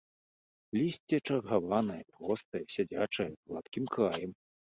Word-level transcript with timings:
Лісце 0.77 1.19
чаргаванае, 1.27 1.99
простае, 2.15 2.63
сядзячае, 2.77 3.27
з 3.37 3.53
гладкім 3.53 3.85
краем. 3.99 4.31